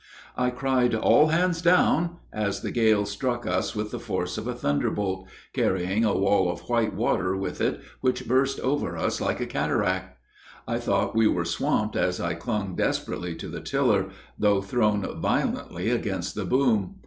[0.35, 4.55] I cried, "All hands down!" as the gale struck us with the force of a
[4.55, 9.45] thunderbolt, carrying a wall of white water with it which burst over us like a
[9.45, 10.17] cataract.
[10.67, 14.09] I thought we were swamped as I clung desperately to the tiller,
[14.39, 16.95] though thrown violently against the boom.